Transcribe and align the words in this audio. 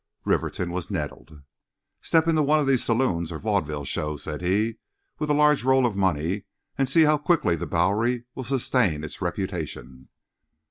Rivington 0.25 0.71
was 0.71 0.89
nettled. 0.89 1.43
"Step 2.01 2.27
into 2.27 2.41
one 2.41 2.59
of 2.59 2.65
these 2.65 2.83
saloons 2.83 3.31
or 3.31 3.37
vaudeville 3.37 3.85
shows," 3.85 4.23
said 4.23 4.41
he, 4.41 4.77
"with 5.19 5.29
a 5.29 5.33
large 5.35 5.63
roll 5.63 5.85
of 5.85 5.95
money, 5.95 6.45
and 6.75 6.89
see 6.89 7.03
how 7.03 7.19
quickly 7.19 7.55
the 7.55 7.67
Bowery 7.67 8.23
will 8.33 8.43
sustain 8.43 9.03
its 9.03 9.21
reputation." 9.21 10.09